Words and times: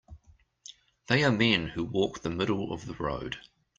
They 1.09 1.23
are 1.23 1.31
men 1.31 1.67
who 1.67 1.83
walk 1.83 2.21
the 2.23 2.31
middle 2.31 2.73
of 2.73 2.87
the 2.87 2.95
road. 2.95 3.37